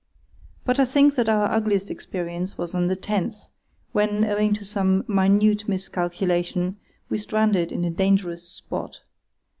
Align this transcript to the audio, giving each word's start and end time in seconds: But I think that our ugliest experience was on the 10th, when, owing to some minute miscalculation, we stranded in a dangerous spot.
But 0.65 0.79
I 0.79 0.85
think 0.85 1.13
that 1.13 1.29
our 1.29 1.51
ugliest 1.51 1.91
experience 1.91 2.57
was 2.57 2.73
on 2.73 2.87
the 2.87 2.95
10th, 2.97 3.49
when, 3.91 4.25
owing 4.25 4.51
to 4.55 4.65
some 4.65 5.05
minute 5.07 5.67
miscalculation, 5.67 6.79
we 7.09 7.19
stranded 7.19 7.71
in 7.71 7.85
a 7.85 7.91
dangerous 7.91 8.49
spot. 8.49 9.03